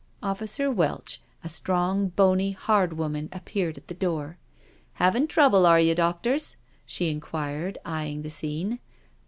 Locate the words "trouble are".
5.27-5.79